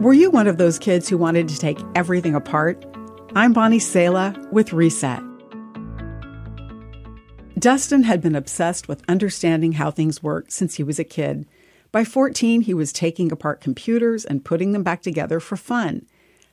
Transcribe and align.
Were 0.00 0.12
you 0.12 0.30
one 0.30 0.46
of 0.46 0.58
those 0.58 0.78
kids 0.78 1.08
who 1.08 1.18
wanted 1.18 1.48
to 1.48 1.58
take 1.58 1.80
everything 1.96 2.36
apart? 2.36 2.86
I'm 3.34 3.52
Bonnie 3.52 3.80
Sala 3.80 4.32
with 4.52 4.72
Reset. 4.72 5.20
Dustin 7.58 8.04
had 8.04 8.20
been 8.20 8.36
obsessed 8.36 8.86
with 8.86 9.02
understanding 9.08 9.72
how 9.72 9.90
things 9.90 10.22
work 10.22 10.52
since 10.52 10.76
he 10.76 10.84
was 10.84 11.00
a 11.00 11.04
kid. 11.04 11.48
By 11.90 12.04
14, 12.04 12.60
he 12.60 12.74
was 12.74 12.92
taking 12.92 13.32
apart 13.32 13.60
computers 13.60 14.24
and 14.24 14.44
putting 14.44 14.70
them 14.70 14.84
back 14.84 15.02
together 15.02 15.40
for 15.40 15.56
fun. 15.56 16.06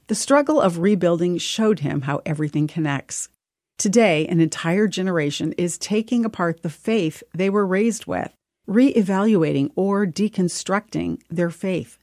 The 0.07 0.15
struggle 0.15 0.59
of 0.59 0.79
rebuilding 0.79 1.37
showed 1.37 1.81
him 1.81 2.01
how 2.01 2.23
everything 2.25 2.65
connects. 2.65 3.29
Today, 3.77 4.25
an 4.25 4.39
entire 4.39 4.87
generation 4.87 5.53
is 5.55 5.77
taking 5.77 6.25
apart 6.25 6.63
the 6.63 6.69
faith 6.71 7.21
they 7.31 7.51
were 7.51 7.67
raised 7.67 8.07
with, 8.07 8.33
re-evaluating 8.65 9.69
or 9.75 10.07
deconstructing 10.07 11.21
their 11.29 11.51
faith. 11.51 11.99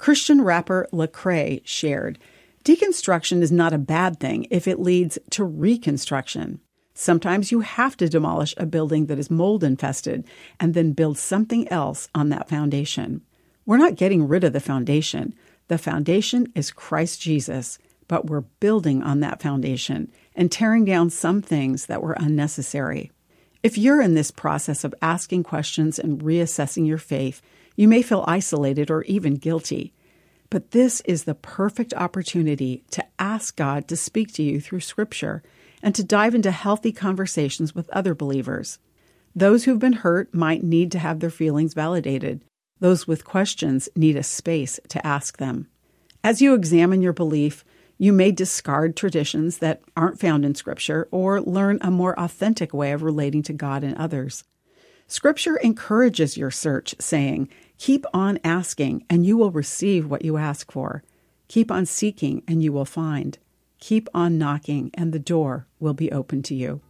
Christian 0.00 0.40
rapper 0.40 0.88
Lecrae 0.94 1.60
shared, 1.62 2.18
Deconstruction 2.64 3.42
is 3.42 3.52
not 3.52 3.74
a 3.74 3.78
bad 3.78 4.18
thing 4.18 4.46
if 4.50 4.66
it 4.66 4.80
leads 4.80 5.18
to 5.28 5.44
reconstruction. 5.44 6.58
Sometimes 6.94 7.52
you 7.52 7.60
have 7.60 7.98
to 7.98 8.08
demolish 8.08 8.54
a 8.56 8.64
building 8.64 9.06
that 9.06 9.18
is 9.18 9.30
mold 9.30 9.62
infested 9.62 10.24
and 10.58 10.72
then 10.72 10.92
build 10.92 11.18
something 11.18 11.68
else 11.68 12.08
on 12.14 12.30
that 12.30 12.48
foundation. 12.48 13.20
We're 13.66 13.76
not 13.76 13.96
getting 13.96 14.26
rid 14.26 14.42
of 14.42 14.54
the 14.54 14.60
foundation. 14.60 15.34
The 15.68 15.76
foundation 15.76 16.50
is 16.54 16.70
Christ 16.70 17.20
Jesus, 17.20 17.78
but 18.08 18.24
we're 18.24 18.40
building 18.40 19.02
on 19.02 19.20
that 19.20 19.42
foundation 19.42 20.10
and 20.34 20.50
tearing 20.50 20.86
down 20.86 21.10
some 21.10 21.42
things 21.42 21.84
that 21.86 22.02
were 22.02 22.16
unnecessary. 22.18 23.12
If 23.62 23.76
you're 23.76 24.00
in 24.00 24.14
this 24.14 24.30
process 24.30 24.82
of 24.82 24.94
asking 25.02 25.42
questions 25.42 25.98
and 25.98 26.22
reassessing 26.22 26.86
your 26.86 26.96
faith, 26.96 27.42
you 27.80 27.88
may 27.88 28.02
feel 28.02 28.26
isolated 28.28 28.90
or 28.90 29.04
even 29.04 29.36
guilty. 29.36 29.94
But 30.50 30.72
this 30.72 31.00
is 31.06 31.24
the 31.24 31.34
perfect 31.34 31.94
opportunity 31.94 32.84
to 32.90 33.02
ask 33.18 33.56
God 33.56 33.88
to 33.88 33.96
speak 33.96 34.34
to 34.34 34.42
you 34.42 34.60
through 34.60 34.80
Scripture 34.80 35.42
and 35.82 35.94
to 35.94 36.04
dive 36.04 36.34
into 36.34 36.50
healthy 36.50 36.92
conversations 36.92 37.74
with 37.74 37.88
other 37.88 38.14
believers. 38.14 38.78
Those 39.34 39.64
who've 39.64 39.78
been 39.78 39.94
hurt 39.94 40.34
might 40.34 40.62
need 40.62 40.92
to 40.92 40.98
have 40.98 41.20
their 41.20 41.30
feelings 41.30 41.72
validated. 41.72 42.44
Those 42.80 43.08
with 43.08 43.24
questions 43.24 43.88
need 43.96 44.16
a 44.16 44.22
space 44.22 44.78
to 44.90 45.06
ask 45.06 45.38
them. 45.38 45.66
As 46.22 46.42
you 46.42 46.52
examine 46.52 47.00
your 47.00 47.14
belief, 47.14 47.64
you 47.96 48.12
may 48.12 48.30
discard 48.30 48.94
traditions 48.94 49.56
that 49.58 49.80
aren't 49.96 50.20
found 50.20 50.44
in 50.44 50.54
Scripture 50.54 51.08
or 51.10 51.40
learn 51.40 51.78
a 51.80 51.90
more 51.90 52.12
authentic 52.20 52.74
way 52.74 52.92
of 52.92 53.02
relating 53.02 53.42
to 53.44 53.54
God 53.54 53.82
and 53.82 53.96
others. 53.96 54.44
Scripture 55.10 55.56
encourages 55.56 56.36
your 56.36 56.52
search, 56.52 56.94
saying, 57.00 57.48
Keep 57.80 58.04
on 58.12 58.38
asking, 58.44 59.06
and 59.08 59.24
you 59.24 59.38
will 59.38 59.50
receive 59.50 60.04
what 60.04 60.22
you 60.22 60.36
ask 60.36 60.70
for. 60.70 61.02
Keep 61.48 61.70
on 61.70 61.86
seeking, 61.86 62.42
and 62.46 62.62
you 62.62 62.74
will 62.74 62.84
find. 62.84 63.38
Keep 63.78 64.06
on 64.12 64.36
knocking, 64.36 64.90
and 64.92 65.14
the 65.14 65.18
door 65.18 65.66
will 65.78 65.94
be 65.94 66.12
open 66.12 66.42
to 66.42 66.54
you. 66.54 66.82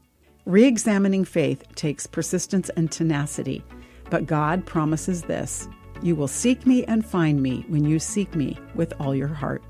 Re 0.46 0.64
examining 0.64 1.24
faith 1.24 1.62
takes 1.76 2.08
persistence 2.08 2.70
and 2.70 2.90
tenacity, 2.90 3.62
but 4.10 4.26
God 4.26 4.66
promises 4.66 5.22
this 5.22 5.68
You 6.02 6.16
will 6.16 6.26
seek 6.26 6.66
me 6.66 6.84
and 6.86 7.06
find 7.06 7.40
me 7.40 7.64
when 7.68 7.84
you 7.84 8.00
seek 8.00 8.34
me 8.34 8.58
with 8.74 8.92
all 8.98 9.14
your 9.14 9.28
heart. 9.28 9.62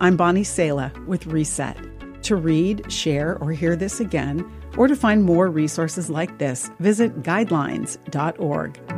I'm 0.00 0.16
Bonnie 0.16 0.42
Sala 0.42 0.90
with 1.06 1.26
Reset. 1.26 1.76
To 2.22 2.36
read, 2.36 2.90
share, 2.90 3.36
or 3.42 3.52
hear 3.52 3.76
this 3.76 4.00
again, 4.00 4.50
or 4.78 4.88
to 4.88 4.96
find 4.96 5.22
more 5.22 5.50
resources 5.50 6.08
like 6.08 6.38
this, 6.38 6.70
visit 6.78 7.22
guidelines.org. 7.22 8.95